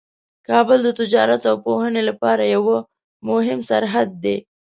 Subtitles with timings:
[0.47, 2.77] کابل د تجارت او پوهنې لپاره یوه
[3.29, 4.35] مهمه سرحد ده.